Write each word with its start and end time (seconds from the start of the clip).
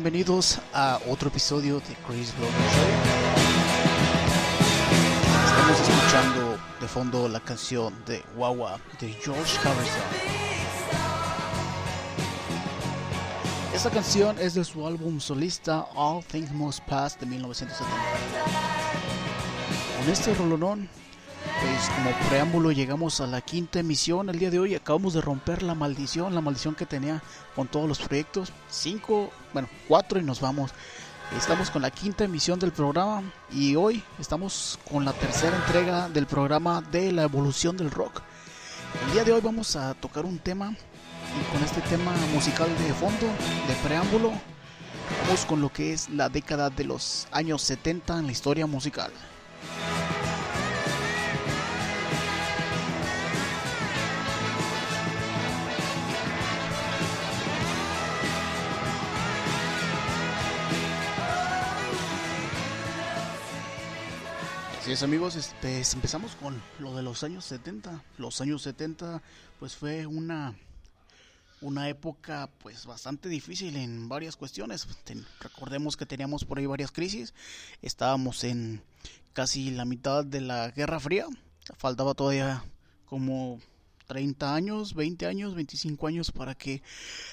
bienvenidos 0.00 0.60
a 0.72 1.00
otro 1.08 1.28
episodio 1.28 1.80
de 1.80 1.96
Chris 2.06 2.32
Show. 2.32 2.46
Estamos 5.44 5.80
escuchando 5.80 6.58
de 6.80 6.86
fondo 6.86 7.28
la 7.28 7.40
canción 7.40 7.92
de 8.06 8.22
Wawa 8.36 8.78
de 9.00 9.08
George 9.14 9.58
Harrison. 9.58 10.02
Esta 13.74 13.90
canción 13.90 14.38
es 14.38 14.54
de 14.54 14.62
su 14.62 14.86
álbum 14.86 15.18
solista 15.18 15.88
All 15.96 16.22
Things 16.26 16.52
Must 16.52 16.78
Pass 16.84 17.18
de 17.18 17.26
1970. 17.26 17.92
Con 19.98 20.12
este 20.12 20.32
rolonón 20.34 20.88
pues 21.60 21.90
como 21.90 22.10
preámbulo 22.28 22.72
llegamos 22.72 23.20
a 23.20 23.26
la 23.26 23.40
quinta 23.40 23.80
emisión 23.80 24.28
el 24.28 24.38
día 24.38 24.50
de 24.50 24.58
hoy. 24.58 24.74
Acabamos 24.74 25.14
de 25.14 25.20
romper 25.20 25.62
la 25.62 25.74
maldición, 25.74 26.34
la 26.34 26.40
maldición 26.40 26.74
que 26.74 26.86
tenía 26.86 27.22
con 27.54 27.68
todos 27.68 27.88
los 27.88 27.98
proyectos. 27.98 28.52
Cinco, 28.68 29.30
bueno, 29.52 29.68
cuatro 29.86 30.18
y 30.18 30.22
nos 30.22 30.40
vamos. 30.40 30.72
Estamos 31.36 31.70
con 31.70 31.82
la 31.82 31.90
quinta 31.90 32.24
emisión 32.24 32.58
del 32.58 32.72
programa 32.72 33.22
y 33.50 33.76
hoy 33.76 34.02
estamos 34.18 34.78
con 34.90 35.04
la 35.04 35.12
tercera 35.12 35.56
entrega 35.56 36.08
del 36.08 36.26
programa 36.26 36.80
de 36.80 37.12
la 37.12 37.22
evolución 37.22 37.76
del 37.76 37.90
rock. 37.90 38.22
El 39.06 39.12
día 39.12 39.24
de 39.24 39.32
hoy 39.32 39.40
vamos 39.40 39.76
a 39.76 39.94
tocar 39.94 40.24
un 40.24 40.38
tema 40.38 40.70
y 40.70 41.52
con 41.52 41.62
este 41.62 41.80
tema 41.82 42.12
musical 42.32 42.68
de 42.78 42.94
fondo, 42.94 43.26
de 43.66 43.74
preámbulo, 43.86 44.32
vamos 45.24 45.44
con 45.44 45.60
lo 45.60 45.70
que 45.70 45.92
es 45.92 46.08
la 46.08 46.28
década 46.28 46.70
de 46.70 46.84
los 46.84 47.28
años 47.30 47.62
70 47.62 48.18
en 48.18 48.26
la 48.26 48.32
historia 48.32 48.66
musical. 48.66 49.12
Así 64.90 65.04
amigos, 65.04 65.36
este, 65.36 65.82
empezamos 65.92 66.34
con 66.36 66.62
lo 66.78 66.96
de 66.96 67.02
los 67.02 67.22
años 67.22 67.44
70. 67.44 68.02
Los 68.16 68.40
años 68.40 68.62
70 68.62 69.20
pues 69.58 69.76
fue 69.76 70.06
una 70.06 70.56
una 71.60 71.90
época 71.90 72.48
pues 72.62 72.86
bastante 72.86 73.28
difícil 73.28 73.76
en 73.76 74.08
varias 74.08 74.34
cuestiones. 74.36 74.88
recordemos 75.40 75.98
que 75.98 76.06
teníamos 76.06 76.46
por 76.46 76.58
ahí 76.58 76.64
varias 76.64 76.90
crisis. 76.90 77.34
Estábamos 77.82 78.44
en 78.44 78.82
casi 79.34 79.70
la 79.70 79.84
mitad 79.84 80.24
de 80.24 80.40
la 80.40 80.70
Guerra 80.70 80.98
Fría. 80.98 81.26
Faltaba 81.76 82.14
todavía 82.14 82.64
como 83.04 83.60
30 84.06 84.54
años, 84.54 84.94
20 84.94 85.26
años, 85.26 85.54
25 85.54 86.06
años 86.06 86.32
para 86.32 86.54
que 86.54 86.82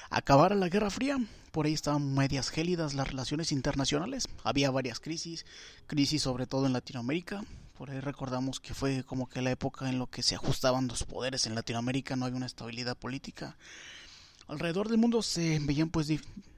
acabara 0.09 0.55
la 0.55 0.67
Guerra 0.67 0.89
Fría. 0.89 1.19
Por 1.55 1.67
ahí 1.67 1.71
estaban 1.71 2.13
medias 2.13 2.49
gélidas 2.49 2.95
las 2.95 3.07
relaciones 3.07 3.53
internacionales. 3.53 4.27
Había 4.43 4.71
varias 4.71 4.99
crisis, 4.99 5.45
crisis 5.87 6.21
sobre 6.21 6.47
todo 6.47 6.65
en 6.65 6.73
Latinoamérica. 6.73 7.45
Por 7.77 7.91
ahí 7.91 8.01
recordamos 8.01 8.59
que 8.59 8.73
fue 8.73 9.05
como 9.05 9.29
que 9.29 9.41
la 9.41 9.51
época 9.51 9.87
en 9.87 9.97
la 9.97 10.05
que 10.05 10.21
se 10.21 10.35
ajustaban 10.35 10.89
los 10.89 11.05
poderes 11.05 11.47
en 11.47 11.55
Latinoamérica, 11.55 12.17
no 12.17 12.25
había 12.25 12.35
una 12.35 12.45
estabilidad 12.45 12.97
política. 12.97 13.55
Alrededor 14.49 14.89
del 14.89 14.97
mundo 14.97 15.21
se 15.21 15.59
veían 15.61 15.91
pues 15.91 16.11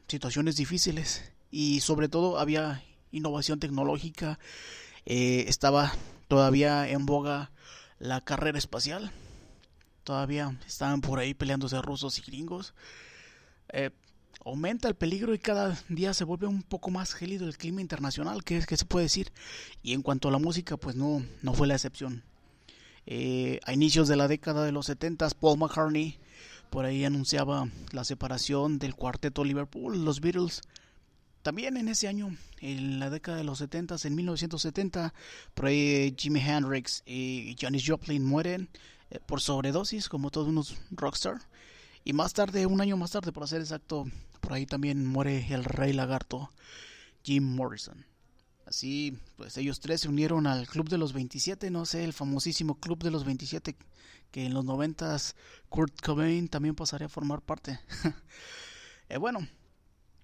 situaciones 0.08 0.56
difíciles 0.56 1.32
y 1.52 1.82
sobre 1.82 2.10
todo 2.10 2.40
había 2.40 2.84
innovación 3.12 3.60
tecnológica. 3.60 4.40
Eh, 5.06 5.46
estaba 5.48 5.94
todavía 6.28 6.90
en 6.90 7.06
boga 7.06 7.52
la 8.00 8.22
carrera 8.22 8.58
espacial 8.58 9.12
Todavía 10.04 10.58
estaban 10.66 11.02
por 11.02 11.20
ahí 11.20 11.36
peleándose 11.36 11.80
rusos 11.84 12.18
y 12.18 12.24
gringos. 12.24 12.74
Eh, 13.70 13.92
aumenta 14.46 14.88
el 14.88 14.96
peligro 14.96 15.34
y 15.34 15.40
cada 15.40 15.78
día 15.90 16.14
se 16.14 16.24
vuelve 16.24 16.48
un 16.48 16.64
poco 16.64 16.92
más 16.92 17.14
gélido 17.14 17.48
el 17.48 17.58
clima 17.58 17.82
internacional, 17.82 18.44
que, 18.44 18.62
que 18.62 18.78
se 18.78 18.86
puede 18.86 19.06
decir. 19.06 19.32
Y 19.84 19.94
en 19.94 20.02
cuanto 20.02 20.30
a 20.30 20.32
la 20.32 20.40
música, 20.40 20.78
pues 20.78 20.96
no, 20.96 21.26
no 21.42 21.54
fue 21.54 21.68
la 21.68 21.76
excepción. 21.76 22.24
Eh, 23.10 23.62
a 23.66 23.74
inicios 23.74 24.10
de 24.10 24.18
la 24.18 24.28
década 24.28 24.66
de 24.66 24.74
los 24.74 24.88
70, 24.88 25.30
Paul 25.40 25.58
McCartney 25.58 26.20
por 26.70 26.84
ahí 26.84 27.06
anunciaba 27.06 27.70
la 27.94 28.04
separación 28.04 28.80
del 28.80 28.96
cuarteto 28.96 29.46
Liverpool, 29.46 30.04
los 30.04 30.20
Beatles. 30.20 30.62
También 31.42 31.78
en 31.78 31.88
ese 31.88 32.10
año, 32.10 32.36
en 32.60 33.00
la 33.00 33.10
década 33.10 33.38
de 33.38 33.46
los 33.46 33.60
70, 33.60 33.96
en 34.04 34.16
1970, 34.16 35.14
por 35.54 35.68
ahí 35.68 36.14
Jimi 36.18 36.42
Hendrix 36.42 37.04
y 37.06 37.56
Janis 37.58 37.86
Joplin 37.88 38.26
mueren 38.26 38.70
eh, 39.10 39.20
por 39.26 39.40
sobredosis, 39.40 40.10
como 40.10 40.30
todos 40.30 40.50
unos 40.50 40.76
rockstar. 40.92 41.40
Y 42.08 42.14
más 42.14 42.32
tarde, 42.32 42.66
un 42.66 42.80
año 42.80 42.96
más 42.96 43.12
tarde, 43.12 43.34
por 43.34 43.46
ser 43.50 43.60
exacto, 43.60 44.06
por 44.40 44.54
ahí 44.54 44.66
también 44.66 45.06
muere 45.06 45.46
el 45.54 45.66
rey 45.66 45.92
lagarto, 45.92 46.50
Jim 47.22 47.44
Morrison. 47.44 48.06
Así, 48.66 49.20
pues 49.36 49.58
ellos 49.58 49.82
tres 49.82 50.00
se 50.00 50.08
unieron 50.08 50.48
al 50.48 50.70
Club 50.70 50.88
de 50.88 50.98
los 50.98 51.12
27, 51.12 51.70
no 51.70 51.86
sé, 51.86 52.06
el 52.06 52.14
famosísimo 52.14 52.80
Club 52.80 53.04
de 53.04 53.12
los 53.12 53.26
27, 53.26 53.76
que 54.32 54.46
en 54.46 54.54
los 54.54 54.64
90 54.64 55.18
Kurt 55.68 56.00
Cobain 56.00 56.48
también 56.48 56.76
pasaría 56.76 57.08
a 57.08 57.10
formar 57.10 57.42
parte. 57.42 57.78
eh, 59.10 59.18
bueno, 59.18 59.46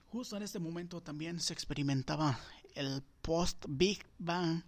justo 0.08 0.38
en 0.38 0.44
este 0.44 0.60
momento 0.60 1.02
también 1.02 1.42
se 1.42 1.52
experimentaba 1.52 2.40
el 2.76 3.04
post-Big 3.22 4.06
Bang 4.20 4.64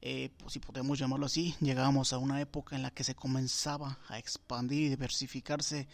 eh, 0.00 0.30
pues 0.38 0.52
si 0.52 0.60
podemos 0.60 0.98
llamarlo 0.98 1.26
así, 1.26 1.56
llegábamos 1.60 2.12
a 2.12 2.18
una 2.18 2.40
época 2.40 2.76
en 2.76 2.82
la 2.82 2.90
que 2.92 3.02
se 3.02 3.16
comenzaba 3.16 3.98
a 4.08 4.18
expandir 4.18 4.84
y 4.84 4.88
diversificarse 4.90 5.88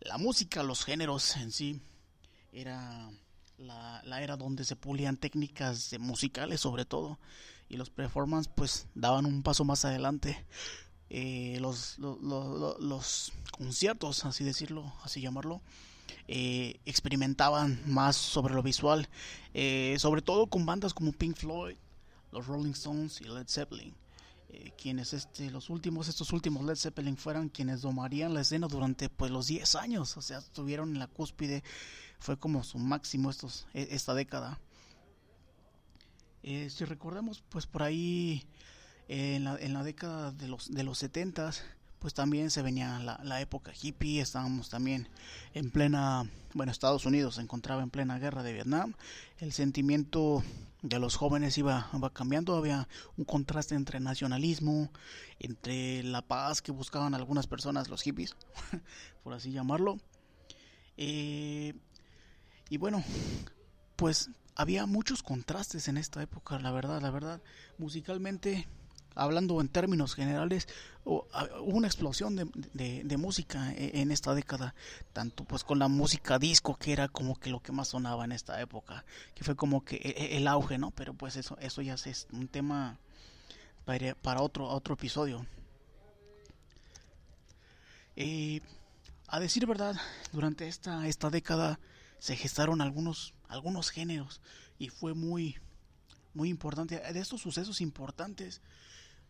la 0.00 0.18
música, 0.18 0.62
los 0.62 0.84
géneros 0.84 1.36
en 1.36 1.52
sí. 1.52 1.80
Era 2.52 3.10
la, 3.58 4.22
era 4.22 4.36
donde 4.36 4.64
se 4.64 4.76
pulían 4.76 5.16
técnicas 5.16 5.94
musicales 5.98 6.60
sobre 6.60 6.84
todo 6.84 7.18
y 7.68 7.76
los 7.76 7.90
performances 7.90 8.52
pues 8.54 8.86
daban 8.94 9.26
un 9.26 9.42
paso 9.42 9.64
más 9.64 9.84
adelante. 9.84 10.44
Eh, 11.10 11.58
los, 11.60 11.98
los, 11.98 13.32
conciertos, 13.50 14.24
así 14.24 14.44
decirlo, 14.44 14.92
así 15.02 15.20
llamarlo, 15.20 15.62
eh, 16.26 16.80
experimentaban 16.84 17.80
más 17.86 18.16
sobre 18.16 18.54
lo 18.54 18.62
visual, 18.62 19.08
sobre 19.98 20.22
todo 20.22 20.46
con 20.46 20.66
bandas 20.66 20.94
como 20.94 21.12
Pink 21.12 21.36
Floyd, 21.36 21.76
los 22.32 22.46
Rolling 22.46 22.72
Stones 22.72 23.20
y 23.20 23.24
Led 23.24 23.48
Zeppelin. 23.48 23.94
Eh, 24.50 24.72
quienes 24.78 25.12
este, 25.12 25.50
los 25.50 25.68
últimos, 25.68 26.08
estos 26.08 26.32
últimos 26.32 26.64
Led 26.64 26.76
Zeppelin 26.76 27.18
fueran 27.18 27.50
quienes 27.50 27.82
domarían 27.82 28.32
la 28.32 28.40
escena 28.40 28.66
durante 28.66 29.10
pues 29.10 29.30
los 29.30 29.46
10 29.46 29.74
años, 29.74 30.16
o 30.16 30.22
sea, 30.22 30.38
estuvieron 30.38 30.92
en 30.92 30.98
la 30.98 31.06
cúspide, 31.06 31.62
fue 32.18 32.38
como 32.38 32.64
su 32.64 32.78
máximo 32.78 33.28
estos, 33.28 33.66
e, 33.74 33.88
esta 33.90 34.14
década. 34.14 34.58
Eh, 36.42 36.70
si 36.70 36.86
recordamos, 36.86 37.44
pues 37.50 37.66
por 37.66 37.82
ahí 37.82 38.42
en, 39.08 39.44
la, 39.44 39.58
en 39.58 39.74
la 39.74 39.82
década 39.82 40.32
de 40.32 40.48
los, 40.48 40.72
de 40.72 40.82
los 40.82 40.98
70 40.98 41.52
pues 41.98 42.14
también 42.14 42.50
se 42.50 42.62
venía 42.62 43.00
la, 43.00 43.20
la, 43.24 43.40
época 43.40 43.72
hippie, 43.78 44.20
estábamos 44.20 44.70
también 44.70 45.08
en 45.52 45.70
plena, 45.70 46.30
bueno, 46.54 46.70
Estados 46.70 47.04
Unidos 47.06 47.34
se 47.34 47.40
encontraba 47.40 47.82
en 47.82 47.90
plena 47.90 48.20
guerra 48.20 48.44
de 48.44 48.52
Vietnam, 48.52 48.94
el 49.40 49.52
sentimiento 49.52 50.44
de 50.82 50.98
los 50.98 51.16
jóvenes 51.16 51.58
iba, 51.58 51.90
cambiando, 52.12 52.56
había 52.56 52.88
un 53.16 53.24
contraste 53.24 53.74
entre 53.74 54.00
nacionalismo, 54.00 54.90
entre 55.38 56.02
la 56.02 56.22
paz 56.22 56.62
que 56.62 56.72
buscaban 56.72 57.14
algunas 57.14 57.46
personas, 57.46 57.88
los 57.88 58.02
hippies, 58.02 58.36
por 59.24 59.34
así 59.34 59.50
llamarlo. 59.50 59.98
Eh, 60.96 61.74
y 62.70 62.76
bueno, 62.76 63.02
pues 63.96 64.30
había 64.54 64.86
muchos 64.86 65.22
contrastes 65.22 65.88
en 65.88 65.96
esta 65.96 66.22
época, 66.22 66.58
la 66.58 66.70
verdad, 66.70 67.00
la 67.00 67.10
verdad, 67.10 67.42
musicalmente 67.78 68.68
hablando 69.18 69.60
en 69.60 69.68
términos 69.68 70.14
generales, 70.14 70.68
hubo 71.04 71.26
una 71.64 71.88
explosión 71.88 72.36
de, 72.36 73.16
música 73.18 73.72
e, 73.72 74.00
en 74.00 74.12
esta 74.12 74.34
década, 74.34 74.74
tanto 75.12 75.44
pues 75.44 75.64
con 75.64 75.78
la 75.78 75.88
música 75.88 76.38
disco, 76.38 76.76
que 76.76 76.92
era 76.92 77.08
como 77.08 77.38
que 77.38 77.50
lo 77.50 77.60
que 77.60 77.72
más 77.72 77.88
sonaba 77.88 78.24
en 78.24 78.32
esta 78.32 78.60
época, 78.60 79.04
que 79.34 79.44
fue 79.44 79.56
como 79.56 79.84
que 79.84 79.96
e, 79.96 80.10
e, 80.10 80.36
el 80.36 80.46
auge, 80.46 80.78
¿no? 80.78 80.92
Pero 80.92 81.14
pues 81.14 81.36
eso, 81.36 81.58
eso 81.60 81.82
ya 81.82 81.94
es 81.94 82.28
un 82.32 82.48
tema 82.48 82.98
para, 83.84 84.14
para 84.14 84.40
otro, 84.40 84.68
otro 84.68 84.94
episodio. 84.94 85.44
Eh, 88.14 88.60
a 89.26 89.40
decir 89.40 89.66
verdad, 89.66 89.96
durante 90.32 90.68
esta, 90.68 91.06
esta 91.08 91.28
década 91.28 91.78
se 92.18 92.36
gestaron 92.36 92.80
algunos, 92.80 93.34
algunos 93.48 93.90
géneros 93.90 94.40
y 94.78 94.88
fue 94.88 95.14
muy, 95.14 95.58
muy 96.34 96.48
importante. 96.48 97.00
De 97.12 97.20
estos 97.20 97.40
sucesos 97.40 97.80
importantes 97.80 98.60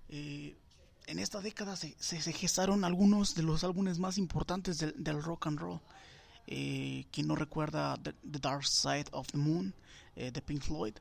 eh, 0.09 0.57
en 1.07 1.19
esta 1.19 1.41
década 1.41 1.77
se, 1.77 1.95
se, 1.99 2.33
gestaron 2.33 2.85
algunos 2.85 3.35
de 3.35 3.43
los 3.43 3.65
álbumes 3.65 3.99
más 3.99 4.19
importantes 4.19 4.79
del, 4.79 4.95
del 4.97 5.23
rock 5.23 5.47
and 5.47 5.59
roll. 5.59 5.81
Eh, 6.51 7.05
quien 7.11 7.27
no 7.27 7.37
recuerda 7.37 7.99
the, 8.03 8.15
Dark 8.23 8.67
Side 8.67 9.05
of 9.13 9.27
the 9.27 9.37
Moon 9.37 9.75
eh, 10.17 10.31
de 10.31 10.41
Pink 10.41 10.63
Floyd, 10.63 10.95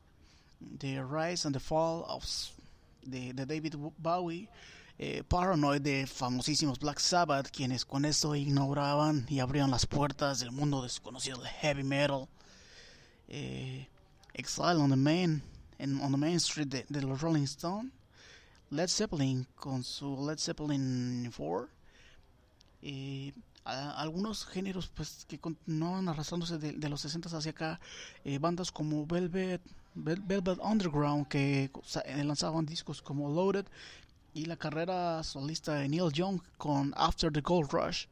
The 0.79 1.01
Rise 1.01 1.47
and 1.47 1.55
the 1.55 1.59
Fall 1.61 2.03
of 2.05 2.25
de, 3.03 3.31
David 3.33 3.75
Bowie, 3.97 4.49
eh, 4.99 5.23
Paranoid 5.23 5.81
de 5.81 6.05
famosísimos 6.05 6.79
Black 6.79 6.99
Sabbath, 6.99 7.49
quienes 7.49 7.85
con 7.85 8.03
esto 8.03 8.35
ignoraban 8.35 9.25
y 9.29 9.39
abrían 9.39 9.71
las 9.71 9.85
puertas 9.85 10.41
del 10.41 10.51
mundo 10.51 10.83
desconocido 10.83 11.37
del 11.37 11.47
heavy 11.47 11.83
metal. 11.83 12.27
Exile 14.33 14.81
on 14.81 14.89
the 14.89 14.97
Main, 14.97 15.41
en, 15.79 16.01
on 16.01 16.11
the 16.11 16.17
Main 16.17 16.35
Street 16.35 16.67
de, 16.67 17.01
los 17.01 17.21
Rolling 17.21 17.45
Stones, 17.45 17.93
Led 18.69 18.87
Zeppelin 18.89 19.47
con 19.55 19.83
su 19.83 20.25
Led 20.27 20.37
Zeppelin 20.39 21.31
4, 21.35 21.69
eh, 22.81 23.33
algunos 23.63 24.45
géneros 24.45 24.87
pues 24.87 25.25
que 25.27 25.39
continuaban 25.39 26.07
arrastrándose 26.07 26.57
de, 26.57 26.89
los 26.89 27.01
60 27.01 27.35
hacia 27.37 27.51
acá, 27.51 27.79
eh, 28.23 28.39
bandas 28.39 28.71
como 28.71 29.05
Velvet, 29.05 29.61
Velvet 29.93 30.59
Underground 30.61 31.27
que 31.27 31.69
lanzaban 32.23 32.65
discos 32.65 33.01
como 33.01 33.29
Loaded 33.29 33.65
y 34.33 34.45
la 34.45 34.55
carrera 34.55 35.23
solista 35.23 35.73
de 35.75 35.89
Neil 35.89 36.11
Young 36.13 36.39
con 36.57 36.93
After 36.95 37.31
the 37.31 37.41
Gold 37.41 37.71
Rush. 37.71 38.05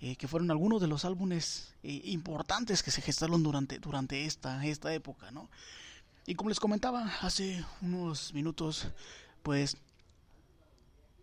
Eh, 0.00 0.14
que 0.14 0.28
fueron 0.28 0.48
algunos 0.52 0.80
de 0.80 0.86
los 0.86 1.04
álbumes 1.04 1.74
eh, 1.82 2.02
importantes 2.04 2.84
que 2.84 2.92
se 2.92 3.02
gestaron 3.02 3.42
durante, 3.42 3.80
durante 3.80 4.26
esta, 4.26 4.64
esta 4.64 4.94
época, 4.94 5.32
¿no? 5.32 5.50
Y 6.24 6.36
como 6.36 6.50
les 6.50 6.60
comentaba 6.60 7.10
hace 7.20 7.64
unos 7.82 8.32
minutos, 8.32 8.86
pues 9.48 9.78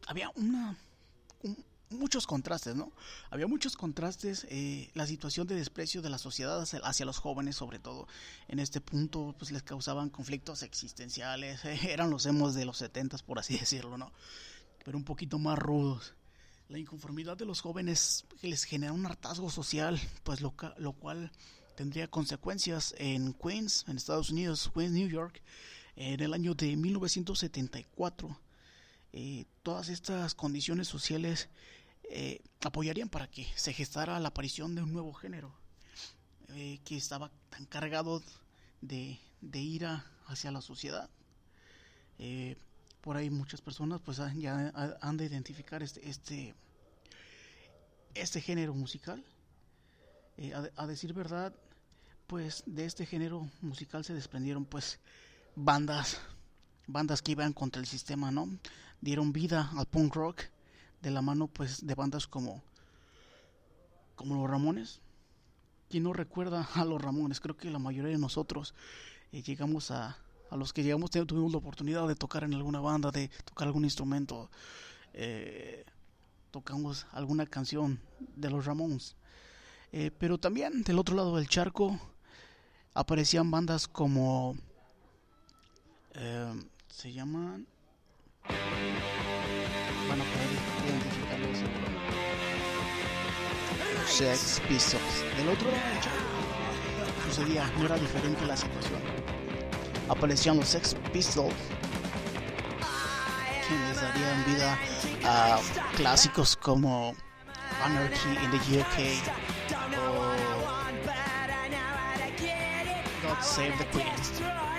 había 0.08 0.32
muchos 1.92 2.26
contrastes, 2.26 2.76
¿no? 2.76 2.92
Había 3.30 3.46
muchos 3.46 3.78
contrastes, 3.78 4.48
eh, 4.50 4.90
la 4.96 5.06
situación 5.06 5.46
de 5.46 5.54
desprecio 5.54 6.02
de 6.02 6.10
la 6.10 6.18
sociedad 6.18 6.60
hacia, 6.60 7.06
los 7.06 7.20
jóvenes, 7.20 7.58
sobre 7.58 7.78
todo 7.78 8.08
en 8.48 8.58
este 8.58 8.82
punto, 8.82 9.36
pues 9.38 9.52
les 9.52 9.62
causaban 9.62 10.10
conflictos 10.10 10.64
existenciales, 10.64 11.64
eran 11.88 12.10
los 12.10 12.26
hemos 12.26 12.56
de 12.56 12.66
los 12.66 12.80
setentas, 12.80 13.22
por 13.22 13.38
así 13.38 13.56
decirlo, 13.60 13.96
¿no? 13.96 14.12
Pero 14.84 14.98
un 14.98 15.04
poquito 15.04 15.38
más 15.38 15.60
rudos. 15.60 16.16
La 16.68 16.80
inconformidad 16.80 17.38
de 17.38 17.46
los 17.46 17.62
jóvenes 17.62 18.26
les 18.42 18.64
genera 18.64 18.92
un 18.92 19.06
hartazgo 19.06 19.52
social, 19.52 20.02
pues 20.24 20.42
lo, 20.42 20.56
lo 20.80 20.94
cual 20.94 21.32
tendría 21.76 22.08
consecuencias 22.08 22.96
en 22.98 23.34
Queens, 23.34 23.86
en 23.88 23.98
Estados 23.98 24.32
Unidos, 24.32 24.72
Queens, 24.74 24.94
New 24.94 25.10
York, 25.10 25.44
en 25.96 26.20
el 26.20 26.34
año 26.34 26.54
de 26.54 26.76
1974. 26.76 28.40
Eh, 29.14 29.46
todas 29.64 29.90
estas 29.90 30.36
condiciones 30.36 30.88
sociales 30.88 31.50
eh, 32.10 32.42
apoyarían 32.62 33.10
para 33.10 33.30
que 33.30 33.48
se 33.56 33.74
gestara 33.74 34.20
la 34.20 34.28
aparición 34.28 34.76
de 34.76 34.82
un 34.82 34.92
nuevo 34.92 35.14
género 35.14 35.54
eh, 36.50 36.80
que 36.84 36.98
estaba 36.98 37.32
tan 37.50 37.66
cargado 37.66 38.22
de, 38.82 39.18
de 39.42 39.60
ira 39.60 40.06
hacia 40.28 40.52
la 40.52 40.62
sociedad 40.62 41.10
por 43.06 43.18
ahí 43.18 43.30
muchas 43.30 43.62
personas 43.62 44.02
pues 44.02 44.20
ya 44.36 44.74
han 45.00 45.18
de 45.18 45.26
identificar 45.26 45.84
este 45.84 46.10
este 46.10 46.56
este 48.16 48.42
género 48.42 48.74
musical 48.74 49.24
eh, 50.38 50.54
a, 50.76 50.88
decir 50.88 51.14
verdad 51.14 51.54
pues 52.26 52.64
de 52.66 52.86
este 52.86 53.06
género 53.06 53.48
musical 53.62 54.04
se 54.04 54.16
desprendieron 54.16 54.66
pues 54.66 55.00
bandas 55.56 56.20
bandas 56.88 57.22
que 57.22 57.32
iban 57.32 57.54
contra 57.54 57.80
el 57.82 57.88
sistema 57.88 58.32
no 58.32 58.50
dieron 59.02 59.34
vida 59.34 59.72
al 59.76 59.86
punk 59.86 60.16
rock 60.16 60.42
de 61.02 61.12
la 61.12 61.22
mano 61.22 61.48
pues 61.48 61.86
de 61.86 61.96
bandas 61.96 62.28
como 62.28 62.64
como 64.16 64.36
los 64.36 64.50
Ramones. 64.50 65.02
Quién 65.90 66.04
no 66.04 66.14
recuerda 66.14 66.68
a 66.74 66.86
los 66.86 67.02
Ramones 67.02 67.40
creo 67.40 67.58
que 67.58 67.70
la 67.70 67.80
mayoría 67.80 68.12
de 68.12 68.18
nosotros 68.18 68.74
eh, 69.32 69.42
llegamos 69.42 69.92
a 69.92 70.18
a 70.50 70.58
los 70.58 70.74
que 70.74 70.84
llegamos 70.84 71.10
tuvimos 71.10 71.52
la 71.52 71.58
oportunidad 71.58 72.08
de 72.08 72.16
tocar 72.16 72.44
en 72.44 72.54
alguna 72.54 72.80
banda, 72.80 73.12
de 73.12 73.30
tocar 73.46 73.68
algún 73.68 73.84
instrumento, 73.84 74.50
eh, 75.14 75.86
tocamos 76.52 77.08
alguna 77.12 77.46
canción 77.46 78.00
de 78.36 78.50
los 78.50 78.66
Ramones. 78.66 79.16
Eh, 79.92 80.12
pero 80.18 80.38
también 80.38 80.84
del 80.84 81.00
otro 81.00 81.16
lado 81.16 81.36
del 81.36 81.48
charco 81.48 82.00
aparecían 82.94 83.50
bandas 83.50 83.88
como 83.88 84.56
eh, 86.18 86.54
se 86.88 87.12
llaman 87.12 87.68
van 90.08 90.22
a 90.22 90.24
poder 90.24 90.50
identificarlos 90.88 91.60
Sex 94.08 94.62
Pistols. 94.68 95.24
Del 95.38 95.50
otro 95.50 95.70
lado 95.72 95.82
sucedía 97.28 97.70
no 97.78 97.86
era 97.86 97.98
diferente 97.98 98.46
la 98.46 98.56
situación. 98.56 99.02
Aparecían 100.08 100.58
los 100.58 100.70
Sex 100.70 100.96
Pistols, 101.12 101.54
quienes 103.68 104.00
darían 104.00 104.46
vida 104.46 104.78
a 105.26 105.60
clásicos 105.98 106.56
como 106.56 107.16
Anarchy 107.84 108.30
in 108.44 108.52
the 108.52 108.80
UK 108.80 108.96
o 109.98 110.36
God 113.24 113.42
Save 113.42 113.76
the 113.80 113.86
Queen. 113.86 114.75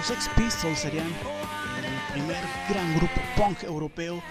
Los 0.00 0.06
Sex 0.06 0.30
Pistols 0.34 0.78
serían 0.78 1.08
el 1.08 2.12
primer 2.14 2.42
gran 2.70 2.96
grupo 2.96 3.20
punk 3.36 3.64
europeo 3.64 4.22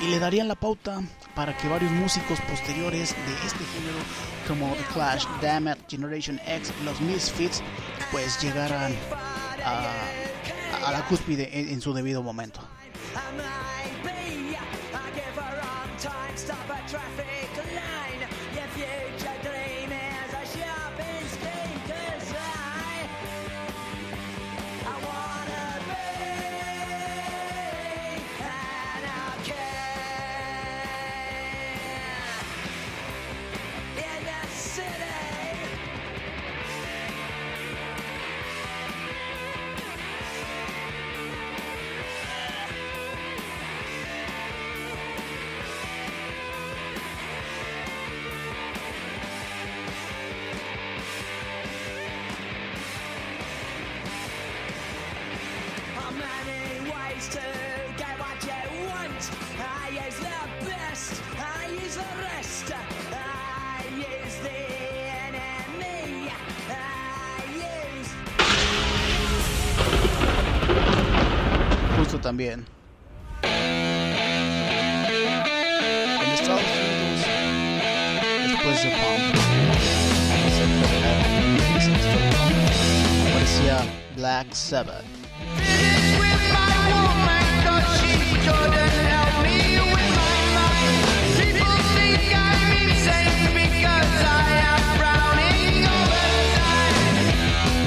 y 0.00 0.06
le 0.06 0.20
darían 0.20 0.46
la 0.46 0.54
pauta 0.54 1.02
para 1.34 1.56
que 1.56 1.66
varios 1.66 1.90
músicos 1.90 2.38
posteriores 2.42 3.10
de 3.10 3.32
este 3.44 3.64
género 3.64 3.98
como 4.46 4.72
The 4.76 4.84
Clash, 4.92 5.26
Damn 5.42 5.76
Generation 5.88 6.40
X, 6.46 6.72
los 6.84 7.00
Misfits, 7.00 7.60
pues 8.12 8.40
llegaran 8.40 8.94
a, 9.64 10.92
la 10.92 11.04
cúspide 11.08 11.72
en 11.72 11.80
su 11.80 11.92
debido 11.92 12.22
momento. 12.22 12.60
En 72.52 72.66
después 78.48 78.82
de 78.82 78.90
Black 84.16 84.52
Sabbath. 84.52 85.04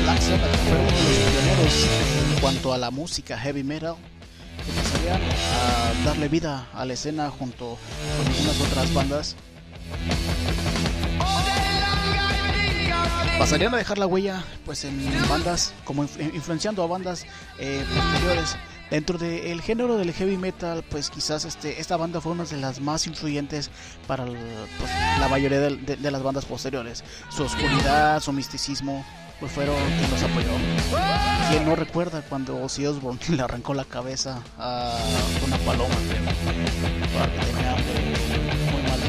Black 0.02 0.22
Sabbath 0.22 0.56
fue 0.68 0.78
uno 0.78 0.92
de 0.92 1.04
los 1.04 1.22
pioneros 1.32 1.88
en 2.34 2.40
cuanto 2.42 2.74
a 2.74 2.78
la 2.80 2.90
música 2.90 3.38
heavy 3.38 3.64
metal 3.64 3.96
empezarían 4.68 5.22
a 5.22 6.06
darle 6.06 6.28
vida 6.28 6.68
a 6.74 6.86
la 6.86 6.94
escena 6.94 7.30
junto 7.30 7.78
con 8.18 8.28
algunas 8.28 8.62
otras 8.62 8.94
bandas. 8.94 9.36
Pasarían 13.40 13.74
a 13.76 13.78
dejar 13.78 13.98
la 14.00 14.08
huella 14.08 14.44
pues 14.66 14.84
en 14.84 15.00
bandas, 15.30 15.74
como 15.84 16.04
influenciando 16.04 16.84
a 16.84 16.88
bandas 16.88 17.26
eh, 17.60 17.86
posteriores. 17.96 18.58
Dentro 18.90 19.18
del 19.18 19.62
género 19.62 19.98
del 19.98 20.14
heavy 20.14 20.38
metal, 20.38 20.84
pues 20.90 21.10
quizás 21.10 21.44
este, 21.44 21.80
esta 21.82 21.98
banda 21.98 22.22
fue 22.22 22.32
una 22.32 22.46
de 22.46 22.56
las 22.56 22.80
más 22.80 23.06
influyentes 23.06 23.70
para 24.08 24.26
pues, 24.26 24.92
la 25.20 25.28
mayoría 25.28 25.60
de 25.60 26.12
las 26.12 26.24
bandas 26.24 26.46
posteriores. 26.46 27.04
Su 27.30 27.44
oscuridad, 27.44 28.22
su 28.22 28.32
misticismo, 28.32 29.06
pues 29.40 29.52
fueron 29.52 29.76
quien 29.76 30.10
nos 30.10 30.24
apoyó. 30.24 30.50
¿Quién 31.50 31.66
no 31.66 31.76
recuerda 31.76 32.22
cuando 32.22 32.62
Ozzy 32.64 32.86
Osbourne 32.86 33.20
le 33.30 33.42
arrancó 33.42 33.74
la 33.74 33.86
cabeza 33.86 34.42
a 34.58 34.98
una 35.46 35.58
paloma? 35.60 35.96
Para 37.14 37.32
que 37.32 37.40
muy 38.72 38.82
mal 38.84 39.00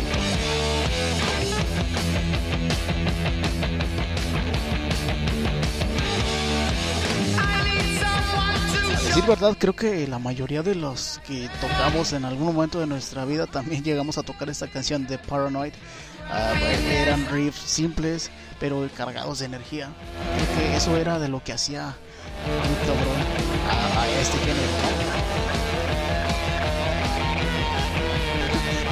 A 7.39 9.09
decir 9.09 9.25
verdad, 9.27 9.57
creo 9.59 9.75
que 9.75 10.07
la 10.07 10.19
mayoría 10.19 10.63
de 10.63 10.75
los 10.75 11.21
que 11.27 11.49
tocamos 11.61 12.13
en 12.13 12.25
algún 12.25 12.55
momento 12.55 12.79
de 12.81 12.87
nuestra 12.87 13.25
vida 13.25 13.47
también 13.47 13.83
llegamos 13.83 14.19
a 14.19 14.23
tocar 14.23 14.51
esta 14.51 14.69
canción 14.69 15.07
de 15.07 15.19
Paranoid. 15.19 15.73
Ah, 16.31 16.53
eran 16.91 17.27
riffs 17.31 17.61
simples, 17.61 18.31
pero 18.61 18.89
cargados 18.97 19.39
de 19.39 19.47
energía. 19.47 19.91
Creo 20.35 20.59
que 20.59 20.77
eso 20.77 20.97
era 20.97 21.19
de 21.19 21.29
lo 21.29 21.43
que 21.43 21.53
hacía 21.53 21.97
a, 23.69 24.01
a 24.01 24.09
este 24.21 24.39
género. 24.39 24.69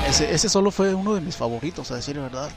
Ese, 0.08 0.32
ese 0.32 0.48
solo 0.48 0.70
fue 0.70 0.94
uno 0.94 1.14
de 1.14 1.20
mis 1.20 1.36
favoritos, 1.36 1.90
a 1.90 1.96
decir 1.96 2.16
la 2.16 2.22
verdad. 2.22 2.48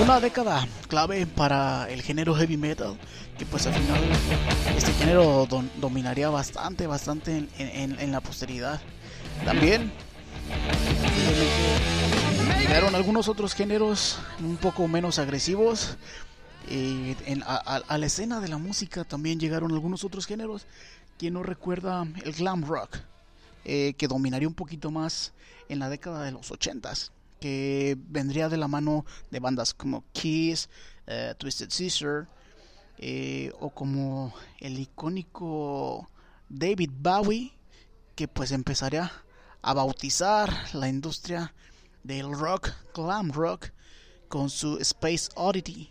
Una 0.00 0.20
década 0.20 0.66
clave 0.88 1.26
para 1.26 1.88
el 1.90 2.02
género 2.02 2.34
heavy 2.34 2.56
metal, 2.56 2.96
que 3.36 3.44
pues 3.44 3.66
al 3.66 3.74
final 3.74 4.00
este 4.76 4.92
género 4.92 5.46
dominaría 5.76 6.30
bastante, 6.30 6.86
bastante 6.86 7.48
en, 7.58 8.12
la 8.12 8.20
posteridad. 8.20 8.80
También 9.44 9.90
llegaron 12.60 12.94
algunos 12.94 13.28
otros 13.28 13.54
géneros 13.54 14.18
un 14.40 14.56
poco 14.56 14.86
menos 14.86 15.18
agresivos. 15.18 15.96
y 16.70 17.16
a, 17.44 17.98
la 17.98 18.06
escena 18.06 18.40
de 18.40 18.48
la 18.48 18.58
música 18.58 19.04
también 19.04 19.40
llegaron 19.40 19.72
algunos 19.72 20.04
otros 20.04 20.26
géneros. 20.26 20.66
Quien 21.18 21.34
no 21.34 21.42
recuerda 21.42 22.06
el 22.24 22.32
glam 22.32 22.64
rock, 22.64 22.98
eh, 23.64 23.94
que 23.98 24.06
dominaría 24.06 24.46
un 24.46 24.54
poquito 24.54 24.92
más 24.92 25.32
en 25.68 25.80
la 25.80 25.88
década 25.88 26.22
de 26.22 26.30
los 26.30 26.50
ochentas 26.52 27.10
que 27.40 27.96
vendría 27.98 28.48
de 28.48 28.56
la 28.56 28.68
mano 28.68 29.04
de 29.30 29.40
bandas 29.40 29.74
como 29.74 30.04
Kiss, 30.12 30.68
eh, 31.06 31.34
Twisted 31.38 31.70
Sister, 31.70 32.28
eh, 32.98 33.52
o 33.60 33.70
como 33.70 34.34
el 34.58 34.78
icónico 34.78 36.08
David 36.48 36.90
Bowie, 36.92 37.52
que 38.14 38.28
pues 38.28 38.50
empezaría 38.52 39.12
a 39.62 39.74
bautizar 39.74 40.52
la 40.74 40.88
industria 40.88 41.54
del 42.02 42.32
rock, 42.32 42.70
glam 42.94 43.30
rock, 43.32 43.70
con 44.28 44.50
su 44.50 44.78
Space 44.78 45.28
Oddity. 45.36 45.90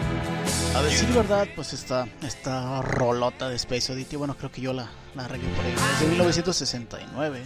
A 0.75 0.81
decir 0.83 1.09
verdad, 1.09 1.47
pues 1.55 1.73
esta, 1.73 2.07
esta 2.21 2.81
rolota 2.81 3.49
de 3.49 3.55
Space 3.57 3.91
Oddity, 3.91 4.15
bueno, 4.15 4.37
creo 4.37 4.51
que 4.51 4.61
yo 4.61 4.71
la, 4.73 4.89
la 5.15 5.27
regué 5.27 5.47
por 5.49 5.65
ahí, 5.65 5.73
desde 5.73 6.07
1969, 6.07 7.43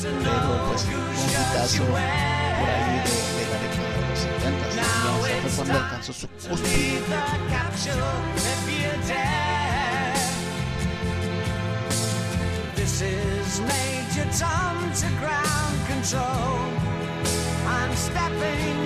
pero 0.00 0.68
pues 0.68 0.84
un 0.84 1.52
caso 1.52 1.84
por 1.84 1.96
ahí 1.98 2.96
de, 2.96 3.10
de, 3.36 3.44
la 3.50 3.58
década 3.60 3.88
de 3.96 4.08
los 4.08 4.18
70, 4.18 4.70
ya 4.76 4.84
fue 5.42 5.50
cuando 5.56 5.74
alcanzó 5.74 6.12
su 6.12 6.28
cúspide. 6.28 7.00
This 12.76 13.02
is 13.02 13.60
Major 13.60 14.26
Tom 14.38 14.92
to 14.94 15.08
ground 15.20 15.86
control. 15.86 16.79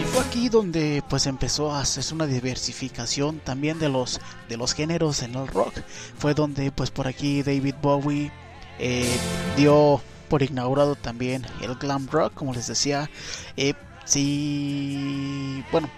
Y 0.01 0.05
fue 0.05 0.23
aquí 0.23 0.49
donde 0.49 1.03
pues 1.09 1.27
empezó 1.27 1.73
a 1.73 1.81
hacerse 1.81 2.15
una 2.15 2.27
diversificación 2.27 3.41
también 3.41 3.79
de 3.79 3.89
los 3.89 4.21
de 4.49 4.57
los 4.57 4.73
géneros 4.75 5.23
en 5.23 5.35
el 5.35 5.47
rock. 5.47 5.75
Fue 6.19 6.35
donde 6.35 6.73
pues 6.73 6.91
por 6.91 7.07
aquí 7.07 7.43
David 7.43 7.75
Bowie 7.83 8.31
eh, 8.79 9.17
dio 9.57 10.01
por 10.29 10.43
inaugurado 10.43 10.97
también 10.97 11.47
el 11.61 11.75
glam 11.75 12.09
rock, 12.11 12.35
como 12.35 12.55
les 12.55 12.67
decía. 12.67 13.11
Eh, 13.57 13.75
bueno, 15.73 15.89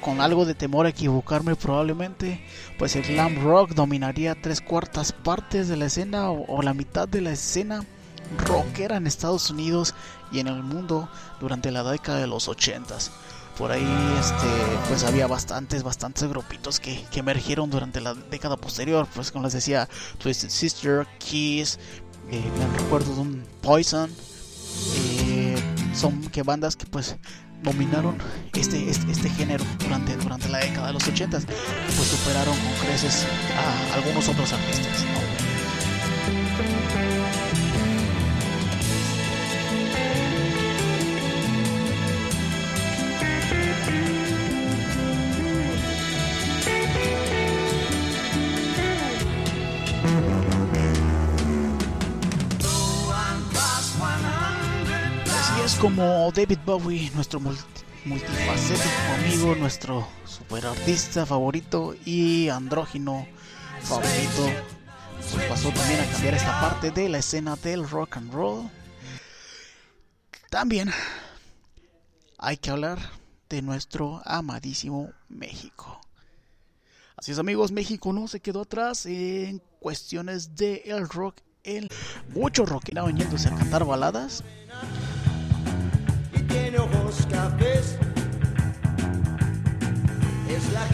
con 0.00 0.20
algo 0.20 0.44
de 0.44 0.54
temor 0.54 0.86
a 0.86 0.90
equivocarme 0.90 1.56
probablemente, 1.56 2.44
pues 2.78 2.94
el 2.96 3.02
glam 3.02 3.42
rock 3.42 3.70
dominaría 3.74 4.34
tres 4.34 4.60
cuartas 4.60 5.12
partes 5.12 5.68
de 5.68 5.76
la 5.76 5.86
escena 5.86 6.30
o 6.30 6.62
la 6.62 6.74
mitad 6.74 7.08
de 7.08 7.20
la 7.20 7.32
escena 7.32 7.84
rockera 8.38 8.96
en 8.96 9.06
Estados 9.06 9.50
Unidos 9.50 9.94
y 10.32 10.40
en 10.40 10.48
el 10.48 10.62
mundo 10.62 11.08
durante 11.40 11.70
la 11.70 11.82
década 11.82 12.18
de 12.18 12.26
los 12.26 12.48
80 12.48 12.96
por 13.56 13.70
ahí 13.70 13.86
este 14.18 14.46
pues 14.88 15.04
había 15.04 15.26
bastantes 15.26 15.82
bastantes 15.82 16.28
grupitos 16.28 16.80
que, 16.80 17.04
que, 17.10 17.20
emergieron 17.20 17.70
durante 17.70 18.00
la 18.00 18.14
década 18.14 18.56
posterior. 18.56 19.06
Pues 19.14 19.30
como 19.30 19.44
les 19.44 19.52
decía 19.52 19.88
Twisted 20.18 20.50
Sister 20.50 21.06
Kiss 21.18 21.78
eh, 22.30 22.42
me 22.58 22.78
recuerdo 22.78 23.14
de 23.14 23.20
un 23.20 23.44
Poison 23.62 24.10
eh, 24.96 25.56
son 25.94 26.20
que 26.30 26.42
bandas 26.42 26.74
que 26.76 26.86
pues 26.86 27.16
dominaron 27.62 28.18
este, 28.54 28.90
este, 28.90 29.10
este, 29.10 29.30
género 29.30 29.64
durante, 29.78 30.16
durante 30.16 30.48
la 30.48 30.58
década 30.58 30.88
de 30.88 30.94
los 30.94 31.06
80 31.06 31.38
pues 31.38 32.08
superaron 32.08 32.56
con 32.56 32.86
creces 32.86 33.26
a 33.56 33.94
algunos 33.94 34.28
otros 34.28 34.52
artistas 34.52 35.04
como 55.84 56.32
David 56.32 56.60
Bowie, 56.64 57.10
nuestro 57.14 57.38
multifacético 57.38 58.88
amigo, 59.18 59.54
nuestro 59.54 60.08
super 60.24 60.64
artista 60.64 61.26
favorito 61.26 61.94
y 62.06 62.48
andrógino 62.48 63.26
favorito, 63.82 64.50
pues 65.30 65.44
pasó 65.44 65.68
también 65.72 66.00
a 66.00 66.10
cambiar 66.10 66.34
esta 66.36 66.58
parte 66.58 66.90
de 66.90 67.10
la 67.10 67.18
escena 67.18 67.56
del 67.56 67.86
rock 67.86 68.16
and 68.16 68.32
roll. 68.32 68.70
También 70.48 70.90
hay 72.38 72.56
que 72.56 72.70
hablar 72.70 72.98
de 73.50 73.60
nuestro 73.60 74.22
amadísimo 74.24 75.10
México. 75.28 76.00
Así 77.14 77.32
es 77.32 77.38
amigos, 77.38 77.72
México 77.72 78.10
no 78.14 78.26
se 78.26 78.40
quedó 78.40 78.62
atrás 78.62 79.04
en 79.04 79.60
cuestiones 79.80 80.56
de 80.56 80.82
rock. 81.10 81.42
El 81.62 81.90
mucho 82.34 82.64
rockeraban 82.64 83.18
yéndose 83.18 83.48
a 83.48 83.54
cantar 83.54 83.84
baladas 83.84 84.44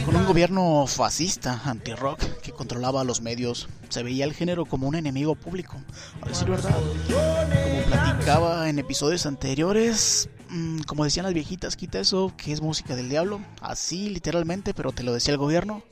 Con 0.05 0.17
un 0.17 0.27
gobierno 0.27 0.87
fascista, 0.87 1.61
anti-rock, 1.65 2.21
que 2.43 2.53
controlaba 2.53 3.05
los 3.05 3.21
medios, 3.21 3.69
se 3.89 4.03
veía 4.03 4.25
el 4.25 4.33
género 4.33 4.65
como 4.65 4.89
un 4.89 4.95
enemigo 4.95 5.35
público. 5.35 5.77
A 6.23 6.29
decir 6.29 6.49
verdad, 6.49 6.75
como 6.75 7.83
platicaba 7.87 8.69
en 8.69 8.79
episodios 8.79 9.27
anteriores, 9.27 10.29
mm, 10.49 10.81
como 10.81 11.05
decían 11.05 11.25
las 11.25 11.35
viejitas, 11.35 11.77
quita 11.77 12.01
eso, 12.01 12.33
que 12.37 12.53
es 12.53 12.61
música 12.61 12.97
del 12.97 13.09
diablo. 13.09 13.41
Así 13.61 14.09
literalmente, 14.09 14.75
pero 14.75 14.93
te 14.93 15.03
lo 15.03 15.13
decía 15.13 15.33
el 15.33 15.39
gobierno. 15.39 15.83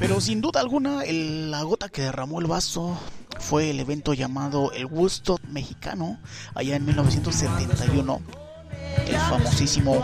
Pero 0.00 0.20
sin 0.20 0.40
duda 0.40 0.60
alguna, 0.60 1.02
la 1.06 1.62
gota 1.62 1.88
que 1.88 2.02
derramó 2.02 2.40
el 2.40 2.46
vaso 2.46 2.98
fue 3.42 3.70
el 3.70 3.80
evento 3.80 4.14
llamado 4.14 4.72
el 4.72 4.86
Woodstock 4.86 5.42
mexicano, 5.44 6.18
allá 6.54 6.76
en 6.76 6.86
1971. 6.86 8.22
El 9.06 9.16
famosísimo 9.16 10.00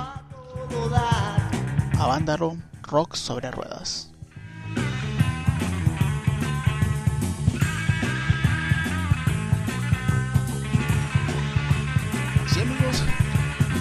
Avándaro 1.99 2.57
Rock 2.83 3.15
sobre 3.15 3.51
ruedas. 3.51 4.11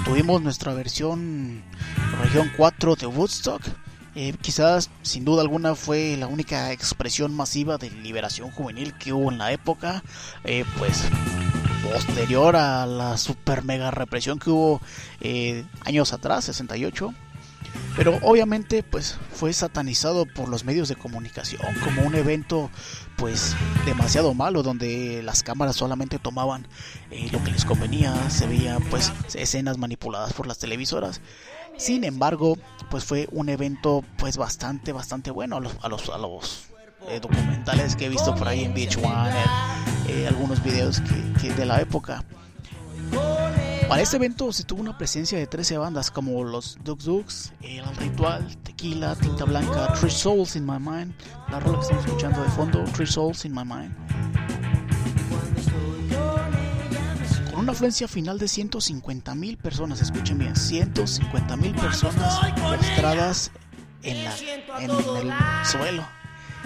Tuvimos 0.06 0.42
nuestra 0.42 0.74
versión 0.74 1.64
región 2.22 2.50
4 2.56 2.96
de 2.96 3.08
Woodstock 3.08 3.62
eh, 4.20 4.34
quizás, 4.42 4.90
sin 5.04 5.26
duda 5.26 5.44
alguna, 5.44 5.76
fue 5.76 6.18
la 6.18 6.26
única 6.26 6.72
expresión 6.72 7.36
masiva 7.36 7.78
de 7.78 7.92
liberación 7.92 8.50
juvenil 8.50 8.96
que 8.96 9.14
hubo 9.14 9.32
en 9.32 9.38
la 9.38 9.52
época, 9.52 10.04
eh, 10.44 10.66
pues 10.80 11.04
posterior 11.84 12.56
a 12.56 12.88
la 12.88 13.16
super 13.18 13.64
mega 13.64 13.92
represión 13.92 14.40
que 14.40 14.50
hubo 14.50 14.82
eh, 15.22 15.66
años 15.82 16.14
atrás, 16.14 16.46
68. 16.46 17.14
Pero 17.96 18.18
obviamente 18.24 18.82
pues 18.82 19.20
fue 19.34 19.54
satanizado 19.54 20.26
por 20.26 20.50
los 20.50 20.66
medios 20.66 20.90
de 20.90 20.96
comunicación 20.96 21.62
como 21.84 22.02
un 22.02 22.16
evento 22.16 22.72
pues 23.18 23.56
demasiado 23.86 24.34
malo 24.34 24.64
donde 24.64 25.22
las 25.22 25.44
cámaras 25.44 25.76
solamente 25.76 26.18
tomaban 26.18 26.68
lo 27.32 27.44
que 27.44 27.52
les 27.52 27.66
convenía, 27.66 28.32
se 28.32 28.48
veían 28.48 28.82
pues 28.90 29.12
escenas 29.36 29.78
manipuladas 29.78 30.34
por 30.34 30.48
las 30.48 30.58
televisoras. 30.58 31.22
Sin 31.78 32.04
embargo, 32.04 32.58
pues 32.90 33.04
fue 33.04 33.28
un 33.32 33.50
evento 33.50 34.04
pues 34.18 34.38
bastante, 34.38 34.92
bastante 34.92 35.32
bueno 35.32 35.58
a 35.58 35.60
los, 35.60 35.74
a 35.82 35.90
los, 35.90 36.10
a 36.10 36.18
los 36.18 36.68
eh, 37.10 37.20
documentales 37.20 37.96
que 37.96 38.08
he 38.08 38.10
visto 38.10 38.36
por 38.36 38.48
ahí 38.48 38.64
en 38.66 38.74
Beach 38.74 38.98
One, 38.98 39.32
eh, 40.08 40.28
algunos 40.28 40.62
videos 40.64 41.02
que, 41.42 41.54
de 41.54 41.66
la 41.66 41.80
época. 41.80 42.24
Para 43.88 44.02
este 44.02 44.18
evento 44.18 44.52
se 44.52 44.64
tuvo 44.64 44.82
una 44.82 44.98
presencia 44.98 45.38
de 45.38 45.48
13 45.48 45.78
bandas 45.78 46.12
como 46.12 46.44
los 46.44 46.78
Dux 46.84 47.06
Dux, 47.06 47.54
El 47.62 47.86
Ritual, 47.96 48.58
Tequila, 48.64 49.16
Tinta 49.16 49.46
Blanca, 49.46 49.94
Three 49.94 50.12
Souls 50.12 50.58
in 50.58 50.66
My 50.66 50.80
Mind, 50.80 51.14
la 51.50 51.62
rola 51.62 51.78
que 51.78 51.84
estamos 51.84 52.06
escuchando 52.06 52.44
de 52.44 52.50
fondo, 52.50 52.84
Three 52.94 53.08
Souls 53.08 53.46
in 53.46 53.54
My 53.54 53.64
Mind. 53.64 53.96
Una 57.68 57.74
afluencia 57.74 58.08
final 58.08 58.40
de 58.40 58.48
150 58.48 59.36
mil 59.36 59.58
personas, 59.58 60.00
escuchen 60.00 60.38
bien, 60.38 60.56
150 60.56 61.58
mil 61.58 61.76
personas 61.76 62.40
postradas 62.62 63.52
en, 64.04 64.24
la, 64.24 64.34
en 64.80 64.90
el 64.90 65.34
suelo, 65.66 66.08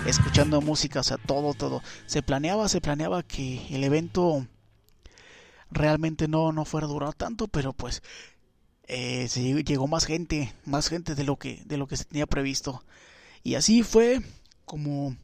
escuchando 0.05 0.61
música, 0.61 0.99
o 0.99 1.03
sea, 1.03 1.17
todo, 1.17 1.55
todo. 1.55 1.81
Se 2.05 2.21
planeaba, 2.21 2.69
se 2.69 2.81
planeaba 2.81 3.23
que 3.23 3.65
el 3.75 3.83
evento 3.83 4.45
realmente 5.71 6.27
no, 6.27 6.51
no 6.51 6.65
fuera 6.65 6.85
a 6.85 6.91
durar 6.91 7.15
tanto, 7.15 7.47
pero 7.47 7.73
pues 7.73 8.03
eh, 8.83 9.27
se 9.27 9.63
llegó 9.63 9.87
más 9.87 10.05
gente, 10.05 10.53
más 10.65 10.87
gente 10.87 11.15
de 11.15 11.23
lo 11.23 11.35
que, 11.35 11.63
de 11.65 11.77
lo 11.77 11.87
que 11.87 11.97
se 11.97 12.05
tenía 12.05 12.27
previsto. 12.27 12.83
Y 13.41 13.55
así 13.55 13.81
fue 13.81 14.21
como 14.65 15.17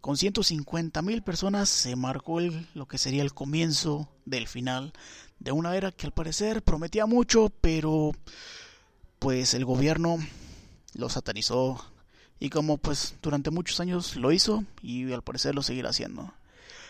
con 0.00 0.16
150 0.16 1.02
mil 1.02 1.22
personas 1.22 1.68
se 1.68 1.96
marcó 1.96 2.38
el, 2.38 2.68
lo 2.74 2.86
que 2.86 2.98
sería 2.98 3.22
el 3.22 3.34
comienzo 3.34 4.08
del 4.24 4.48
final 4.48 4.92
de 5.38 5.52
una 5.52 5.76
era 5.76 5.92
que 5.92 6.06
al 6.06 6.12
parecer 6.12 6.62
prometía 6.62 7.06
mucho, 7.06 7.50
pero 7.60 8.12
pues 9.18 9.54
el 9.54 9.64
gobierno 9.64 10.18
lo 10.94 11.08
satanizó 11.08 11.84
y 12.40 12.50
como 12.50 12.78
pues 12.78 13.14
durante 13.22 13.50
muchos 13.50 13.80
años 13.80 14.16
lo 14.16 14.32
hizo 14.32 14.64
y 14.82 15.12
al 15.12 15.22
parecer 15.22 15.54
lo 15.54 15.62
seguirá 15.62 15.90
haciendo. 15.90 16.32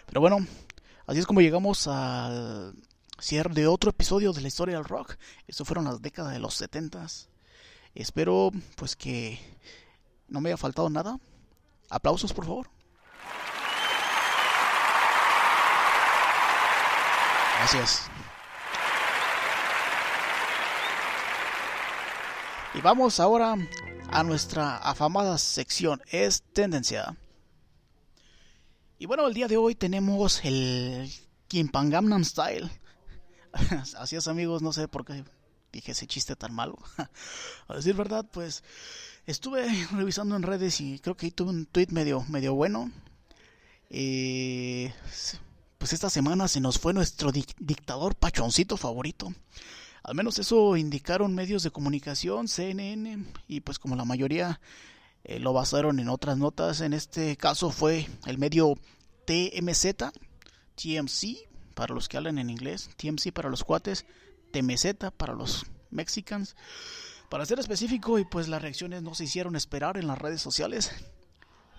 Pero 0.06 0.20
bueno, 0.20 0.38
así 1.06 1.18
es 1.18 1.26
como 1.26 1.40
llegamos 1.40 1.86
al 1.86 2.74
cierre 3.18 3.54
de 3.54 3.66
otro 3.66 3.90
episodio 3.90 4.32
de 4.32 4.40
la 4.40 4.48
historia 4.48 4.76
del 4.76 4.84
rock. 4.84 5.16
Esto 5.46 5.64
fueron 5.64 5.84
las 5.84 6.00
décadas 6.00 6.32
de 6.32 6.38
los 6.38 6.54
70 6.54 7.06
Espero 7.94 8.52
pues 8.76 8.94
que 8.94 9.40
no 10.28 10.40
me 10.40 10.50
haya 10.50 10.56
faltado 10.56 10.88
nada. 10.90 11.18
Aplausos 11.90 12.32
por 12.32 12.44
favor. 12.44 12.77
Gracias. 17.58 18.08
Y 22.74 22.80
vamos 22.80 23.18
ahora 23.18 23.56
a 24.10 24.22
nuestra 24.22 24.76
afamada 24.76 25.36
sección, 25.38 26.00
es 26.10 26.44
tendencia. 26.52 27.16
Y 28.98 29.06
bueno, 29.06 29.26
el 29.26 29.34
día 29.34 29.48
de 29.48 29.56
hoy 29.56 29.74
tenemos 29.74 30.44
el 30.44 31.10
Kimpangamnam 31.48 32.24
Style. 32.24 32.70
Así 33.98 34.14
es 34.14 34.28
amigos, 34.28 34.62
no 34.62 34.72
sé 34.72 34.86
por 34.86 35.04
qué 35.04 35.24
dije 35.72 35.92
ese 35.92 36.06
chiste 36.06 36.36
tan 36.36 36.54
malo. 36.54 36.78
a 37.68 37.74
decir 37.74 37.96
verdad, 37.96 38.24
pues 38.30 38.62
estuve 39.26 39.66
revisando 39.92 40.36
en 40.36 40.44
redes 40.44 40.80
y 40.80 41.00
creo 41.00 41.16
que 41.16 41.26
ahí 41.26 41.32
tuve 41.32 41.50
un 41.50 41.66
tweet 41.66 41.88
medio, 41.90 42.24
medio 42.28 42.54
bueno. 42.54 42.92
Eh, 43.90 44.94
pues 45.78 45.92
esta 45.92 46.10
semana 46.10 46.48
se 46.48 46.60
nos 46.60 46.78
fue 46.78 46.92
nuestro 46.92 47.30
dictador 47.32 48.16
pachoncito 48.16 48.76
favorito. 48.76 49.32
Al 50.02 50.14
menos 50.14 50.38
eso 50.38 50.76
indicaron 50.76 51.34
medios 51.34 51.62
de 51.62 51.70
comunicación, 51.70 52.48
CNN, 52.48 53.24
y 53.46 53.60
pues 53.60 53.78
como 53.78 53.96
la 53.96 54.04
mayoría 54.04 54.60
eh, 55.24 55.38
lo 55.38 55.52
basaron 55.52 56.00
en 56.00 56.08
otras 56.08 56.36
notas, 56.36 56.80
en 56.80 56.92
este 56.92 57.36
caso 57.36 57.70
fue 57.70 58.08
el 58.26 58.38
medio 58.38 58.74
TMZ, 59.26 60.12
TMC, 60.74 61.48
para 61.74 61.94
los 61.94 62.08
que 62.08 62.16
hablan 62.16 62.38
en 62.38 62.50
inglés, 62.50 62.90
TMC 62.96 63.32
para 63.32 63.50
los 63.50 63.62
cuates, 63.62 64.04
TMZ 64.52 65.12
para 65.16 65.34
los 65.34 65.66
mexicanos. 65.90 66.56
Para 67.28 67.44
ser 67.44 67.58
específico, 67.58 68.18
y 68.18 68.24
pues 68.24 68.48
las 68.48 68.62
reacciones 68.62 69.02
no 69.02 69.14
se 69.14 69.24
hicieron 69.24 69.54
esperar 69.54 69.96
en 69.98 70.06
las 70.06 70.18
redes 70.18 70.40
sociales. 70.40 70.90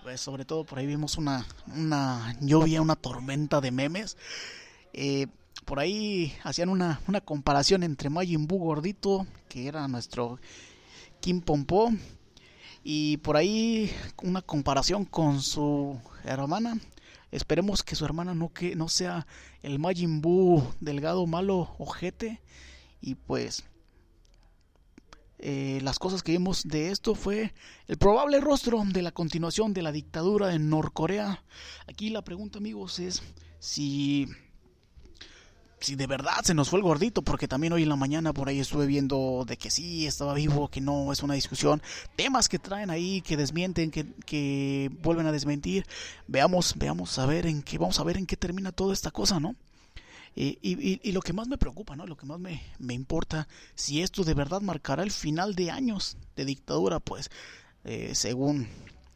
Pues 0.02 0.20
sobre 0.20 0.44
todo 0.46 0.64
por 0.64 0.78
ahí 0.78 0.86
vimos 0.86 1.18
una, 1.18 1.46
una 1.76 2.34
lluvia, 2.40 2.80
una 2.80 2.96
tormenta 2.96 3.60
de 3.60 3.70
memes. 3.70 4.16
Eh, 4.94 5.26
por 5.66 5.78
ahí 5.78 6.34
hacían 6.42 6.70
una, 6.70 7.00
una 7.06 7.20
comparación 7.20 7.82
entre 7.82 8.08
Majin 8.08 8.46
Buu 8.46 8.58
gordito, 8.58 9.26
que 9.48 9.66
era 9.66 9.86
nuestro 9.88 10.38
Kim 11.20 11.42
Pompo, 11.42 11.92
y 12.82 13.18
por 13.18 13.36
ahí 13.36 13.92
una 14.22 14.40
comparación 14.40 15.04
con 15.04 15.42
su 15.42 16.00
hermana. 16.24 16.78
Esperemos 17.30 17.82
que 17.82 17.94
su 17.94 18.04
hermana 18.04 18.34
no 18.34 18.52
que 18.52 18.74
no 18.74 18.88
sea 18.88 19.26
el 19.62 19.78
Majin 19.78 20.22
Buu 20.22 20.62
delgado, 20.80 21.26
malo, 21.26 21.74
ojete. 21.78 22.40
Y 23.02 23.14
pues 23.16 23.64
eh, 25.42 25.80
las 25.82 25.98
cosas 25.98 26.22
que 26.22 26.32
vimos 26.32 26.64
de 26.64 26.90
esto 26.90 27.14
fue 27.14 27.54
el 27.86 27.96
probable 27.96 28.40
rostro 28.40 28.82
de 28.84 29.02
la 29.02 29.10
continuación 29.10 29.72
de 29.72 29.82
la 29.82 29.92
dictadura 29.92 30.54
en 30.54 30.68
Norcorea. 30.68 31.42
Aquí 31.88 32.10
la 32.10 32.22
pregunta, 32.22 32.58
amigos, 32.58 32.98
es 32.98 33.22
si 33.58 34.28
si 35.80 35.94
de 35.96 36.06
verdad 36.06 36.42
se 36.42 36.52
nos 36.52 36.68
fue 36.68 36.78
el 36.78 36.82
gordito, 36.82 37.22
porque 37.22 37.48
también 37.48 37.72
hoy 37.72 37.84
en 37.84 37.88
la 37.88 37.96
mañana 37.96 38.34
por 38.34 38.48
ahí 38.48 38.60
estuve 38.60 38.86
viendo 38.86 39.44
de 39.46 39.56
que 39.56 39.70
sí, 39.70 40.06
estaba 40.06 40.34
vivo, 40.34 40.68
que 40.68 40.82
no, 40.82 41.10
es 41.10 41.22
una 41.22 41.34
discusión, 41.34 41.82
temas 42.16 42.48
que 42.50 42.58
traen 42.58 42.90
ahí, 42.90 43.22
que 43.22 43.38
desmienten, 43.38 43.90
que, 43.90 44.04
que 44.26 44.90
vuelven 45.02 45.26
a 45.26 45.32
desmentir, 45.32 45.86
veamos, 46.26 46.74
veamos 46.76 47.18
a 47.18 47.24
ver 47.24 47.46
en 47.46 47.62
qué, 47.62 47.78
vamos 47.78 47.98
a 47.98 48.04
ver 48.04 48.18
en 48.18 48.26
qué 48.26 48.36
termina 48.36 48.72
toda 48.72 48.92
esta 48.92 49.10
cosa, 49.10 49.40
¿no? 49.40 49.56
Y, 50.34 50.58
y, 50.62 51.00
y, 51.02 51.12
lo 51.12 51.20
que 51.20 51.32
más 51.32 51.48
me 51.48 51.58
preocupa, 51.58 51.96
¿no? 51.96 52.06
Lo 52.06 52.16
que 52.16 52.24
más 52.26 52.38
me, 52.38 52.62
me, 52.78 52.94
importa, 52.94 53.48
si 53.74 54.00
esto 54.00 54.22
de 54.22 54.34
verdad 54.34 54.60
marcará 54.60 55.02
el 55.02 55.10
final 55.10 55.54
de 55.54 55.70
años 55.70 56.16
de 56.36 56.44
dictadura, 56.44 57.00
pues 57.00 57.30
eh, 57.84 58.14
según 58.14 58.68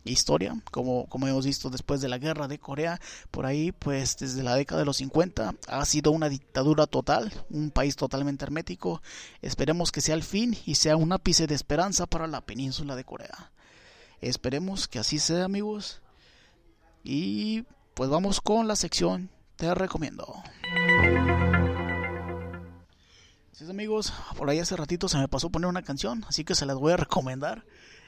historia, 0.05 0.61
como, 0.71 1.07
como 1.07 1.29
hemos 1.29 1.47
visto 1.47 1.71
después 1.71 2.01
de 2.01 2.09
la 2.09 2.19
guerra 2.19 2.49
de 2.49 2.59
Corea, 2.59 3.01
por 3.31 3.47
ahí, 3.47 3.73
pues 3.73 4.17
desde 4.19 4.43
la 4.43 4.57
década 4.57 4.81
de 4.81 4.87
los 4.87 4.99
50 4.99 5.55
ha 5.69 5.85
sido 5.85 6.11
una 6.11 6.29
dictadura 6.29 6.87
total, 6.87 7.33
un 7.49 7.71
país 7.71 7.97
totalmente 7.97 8.45
hermético. 8.45 9.01
Esperemos 9.41 9.93
que 9.93 10.01
sea 10.01 10.17
el 10.17 10.25
fin 10.25 10.57
y 10.67 10.75
sea 10.75 10.97
un 10.97 11.13
ápice 11.13 11.47
de 11.47 11.55
esperanza 11.55 12.07
para 12.07 12.27
la 12.27 12.41
península 12.41 12.97
de 12.97 13.05
Corea. 13.05 13.53
Esperemos 14.21 14.89
que 14.89 14.99
así 14.99 15.19
sea, 15.19 15.45
amigos. 15.45 16.03
Y 17.03 17.65
pues 17.95 18.11
vamos 18.11 18.41
con 18.41 18.67
la 18.67 18.77
sección 18.77 19.31
te 19.57 19.75
recomiendo. 19.75 20.43
Así 23.55 23.71
amigos, 23.71 24.13
por 24.37 24.51
ahí 24.51 24.59
hace 24.59 24.75
ratito 24.75 25.09
se 25.09 25.17
me 25.17 25.29
pasó 25.29 25.49
poner 25.49 25.69
una 25.69 25.85
canción, 25.85 26.25
así 26.27 26.43
que 26.43 26.57
se 26.57 26.67
las 26.67 26.77
voy 26.77 26.93
a 26.93 26.97
recomendar. 27.07 27.65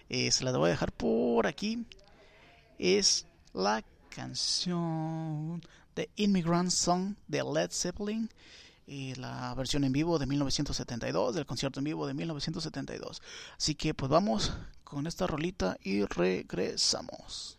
Eh, 0.08 0.32
se 0.32 0.42
las 0.42 0.56
voy 0.56 0.66
a 0.66 0.70
dejar 0.72 0.90
por 0.90 1.46
aquí. 1.46 1.86
Es 2.80 3.26
la 3.54 3.84
canción 4.08 5.62
de 5.94 6.10
Immigrant 6.16 6.72
Song 6.72 7.14
de 7.28 7.44
Led 7.44 7.70
Zeppelin. 7.70 8.28
Y 8.88 9.14
la 9.14 9.54
versión 9.54 9.84
en 9.84 9.92
vivo 9.92 10.18
de 10.18 10.26
1972, 10.26 11.36
del 11.36 11.46
concierto 11.46 11.78
en 11.78 11.84
vivo 11.84 12.08
de 12.08 12.14
1972. 12.14 13.22
Así 13.56 13.76
que 13.76 13.94
pues 13.94 14.10
vamos 14.10 14.52
con 14.82 15.06
esta 15.06 15.28
rolita 15.28 15.78
y 15.80 16.04
regresamos. 16.06 17.55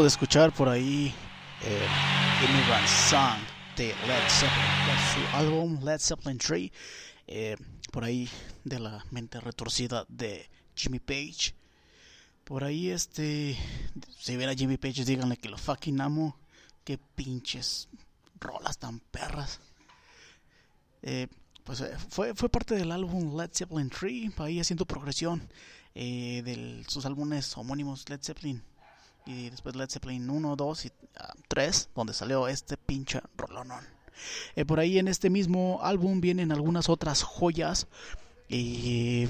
A 0.00 0.06
escuchar 0.06 0.50
por 0.54 0.66
ahí 0.66 1.12
eh, 1.62 1.86
Immigrant 2.48 2.88
Song 2.88 3.38
de 3.76 3.88
Led 3.88 4.28
Zeppelin, 4.30 4.86
de 4.86 4.94
su 5.12 5.36
álbum 5.36 5.84
Led 5.84 5.98
Zeppelin 6.00 6.38
3, 6.38 6.70
eh, 7.26 7.56
por 7.92 8.04
ahí 8.04 8.26
de 8.64 8.78
la 8.78 9.04
mente 9.10 9.40
retorcida 9.40 10.06
de 10.08 10.48
Jimmy 10.74 11.00
Page. 11.00 11.54
Por 12.44 12.64
ahí, 12.64 12.88
este, 12.88 13.58
si 14.18 14.36
ven 14.38 14.48
a 14.48 14.54
Jimmy 14.54 14.78
Page, 14.78 15.04
díganle 15.04 15.36
que 15.36 15.50
lo 15.50 15.58
fucking 15.58 16.00
amo. 16.00 16.38
Qué 16.82 16.96
pinches 16.96 17.86
rolas 18.40 18.78
tan 18.78 19.00
perras. 19.00 19.60
Eh, 21.02 21.28
pues 21.62 21.82
eh, 21.82 21.94
fue, 22.08 22.34
fue 22.34 22.48
parte 22.48 22.74
del 22.74 22.90
álbum 22.90 23.36
Led 23.36 23.50
Zeppelin 23.52 23.90
3, 23.90 24.40
ahí 24.40 24.60
haciendo 24.60 24.86
progresión 24.86 25.46
de 25.92 26.84
sus 26.88 27.04
álbumes 27.04 27.54
homónimos 27.58 28.08
Led 28.08 28.20
Zeppelin 28.22 28.62
y 29.30 29.50
después 29.50 29.76
Led 29.76 29.88
Zeppelin 29.88 30.28
1, 30.28 30.56
2 30.56 30.86
y 30.86 30.92
3, 31.48 31.90
donde 31.94 32.12
salió 32.12 32.48
este 32.48 32.76
pinche 32.76 33.20
rolonón. 33.36 33.84
Eh, 34.56 34.64
por 34.64 34.80
ahí 34.80 34.98
en 34.98 35.08
este 35.08 35.30
mismo 35.30 35.80
álbum 35.82 36.20
vienen 36.20 36.52
algunas 36.52 36.88
otras 36.88 37.22
joyas. 37.22 37.86
Y 38.48 39.28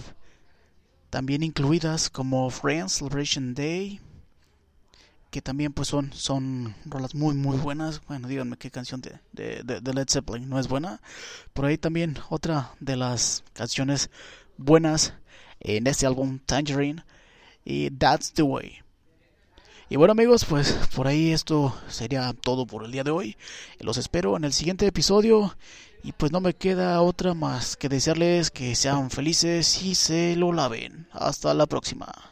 también 1.10 1.42
incluidas 1.42 2.08
como 2.08 2.48
Friends 2.48 2.94
Celebration 2.94 3.54
Day, 3.54 4.00
que 5.30 5.42
también 5.42 5.72
pues 5.72 5.88
son, 5.88 6.12
son 6.12 6.74
rolas 6.86 7.14
muy 7.14 7.34
muy 7.34 7.58
buenas. 7.58 8.00
Bueno, 8.06 8.28
díganme 8.28 8.56
qué 8.56 8.70
canción 8.70 9.00
de, 9.02 9.20
de, 9.32 9.80
de, 9.80 9.94
Led 9.94 10.08
Zeppelin 10.08 10.48
no 10.48 10.58
es 10.58 10.68
buena. 10.68 11.00
Por 11.52 11.66
ahí 11.66 11.76
también 11.76 12.16
otra 12.30 12.72
de 12.80 12.96
las 12.96 13.44
canciones 13.52 14.10
buenas 14.56 15.12
en 15.60 15.86
este 15.86 16.06
álbum, 16.06 16.38
Tangerine, 16.38 17.04
y 17.64 17.90
That's 17.90 18.32
the 18.32 18.42
Way. 18.42 18.82
Y 19.92 19.96
bueno 19.96 20.12
amigos, 20.12 20.44
pues 20.44 20.72
por 20.94 21.08
ahí 21.08 21.32
esto 21.32 21.76
sería 21.88 22.32
todo 22.32 22.64
por 22.64 22.84
el 22.84 22.92
día 22.92 23.02
de 23.02 23.10
hoy. 23.10 23.36
Los 23.80 23.96
espero 23.96 24.36
en 24.36 24.44
el 24.44 24.52
siguiente 24.52 24.86
episodio 24.86 25.56
y 26.04 26.12
pues 26.12 26.30
no 26.30 26.40
me 26.40 26.54
queda 26.54 27.02
otra 27.02 27.34
más 27.34 27.76
que 27.76 27.88
desearles 27.88 28.52
que 28.52 28.76
sean 28.76 29.10
felices 29.10 29.82
y 29.82 29.96
se 29.96 30.36
lo 30.36 30.52
laven. 30.52 31.08
Hasta 31.10 31.54
la 31.54 31.66
próxima. 31.66 32.29